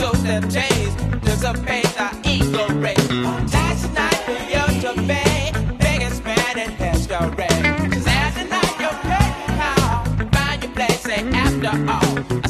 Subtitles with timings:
[0.00, 2.96] So them days dissipate the ego rate.
[3.52, 4.92] Last night we used to
[5.78, 7.48] biggest man in history.
[7.90, 10.04] Cause after night you're paying how.
[10.32, 12.49] Find your place, say after all.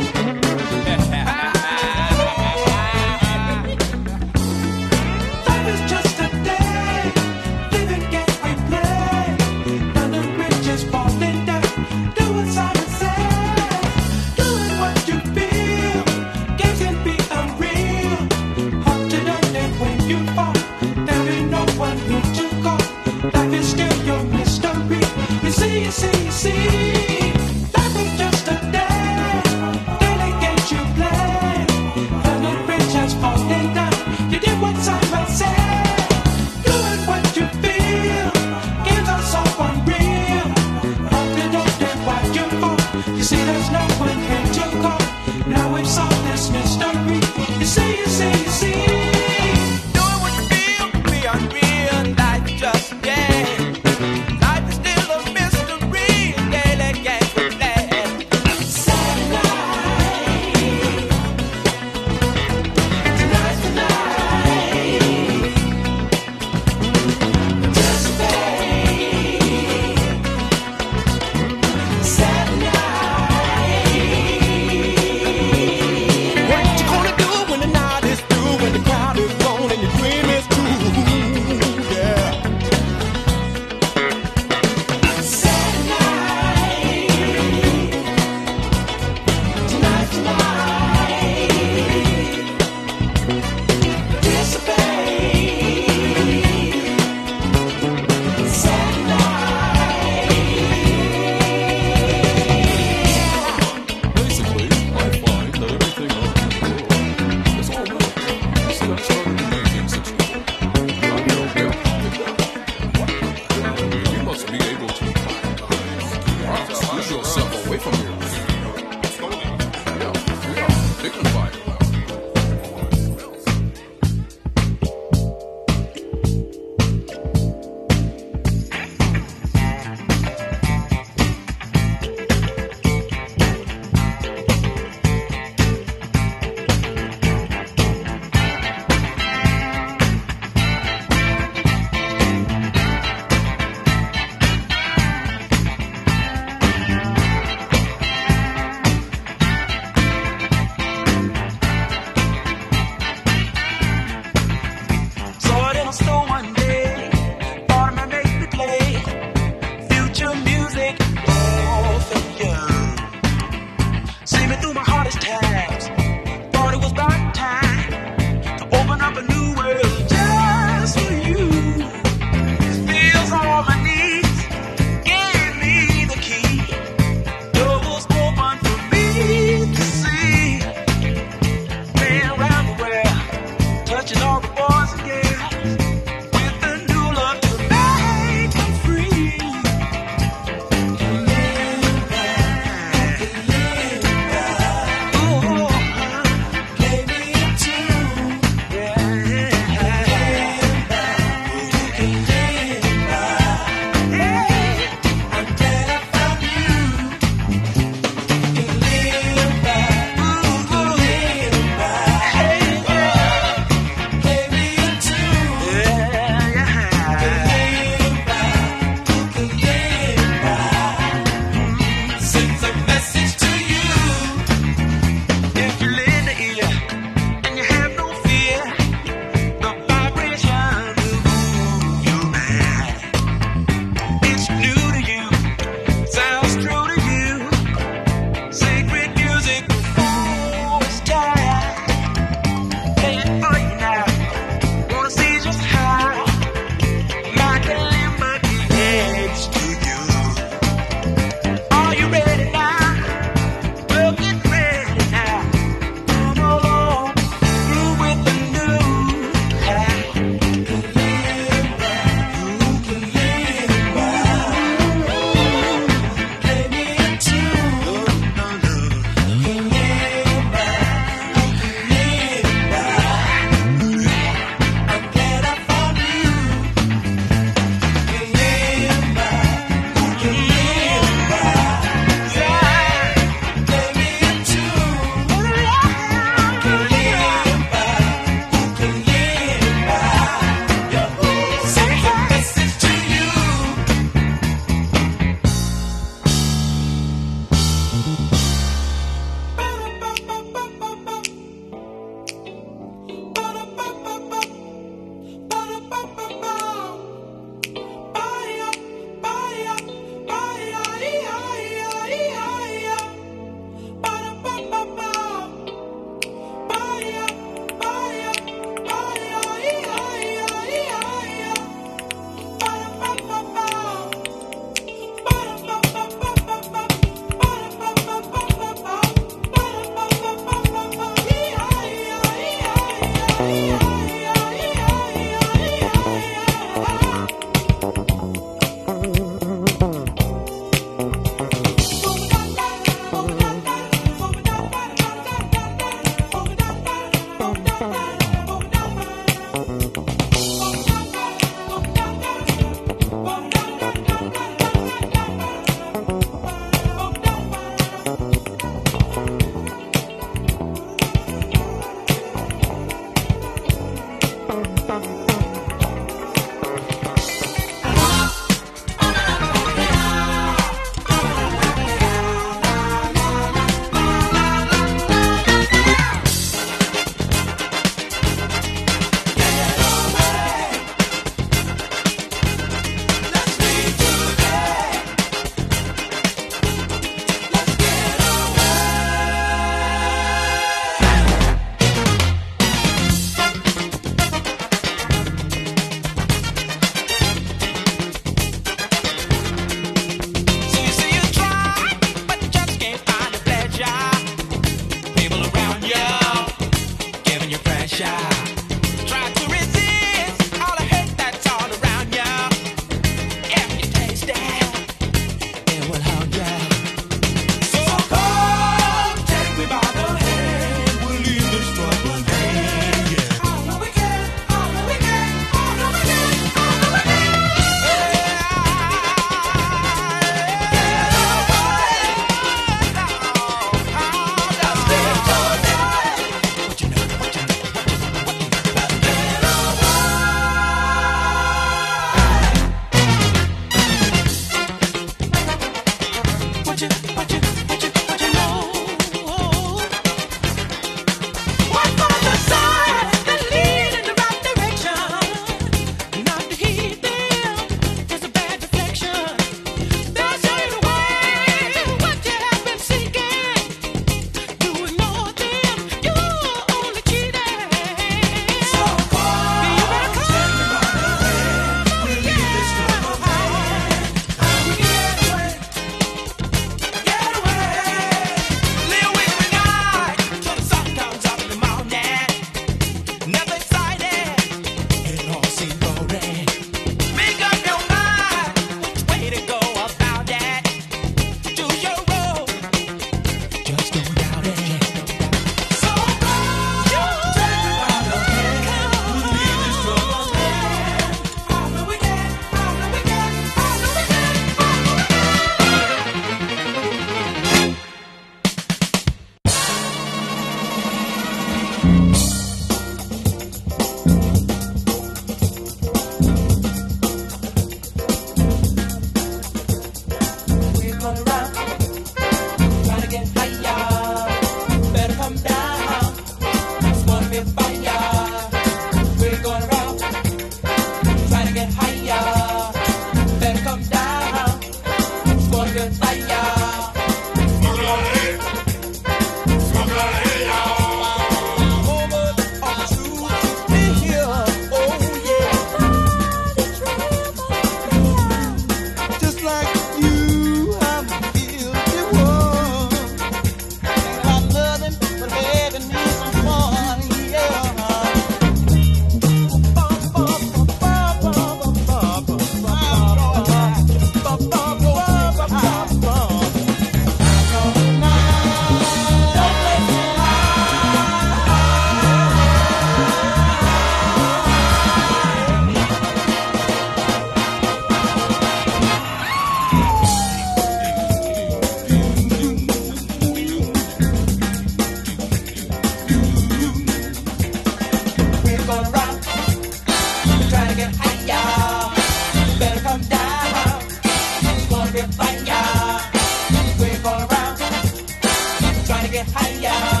[599.33, 600.00] 太阳。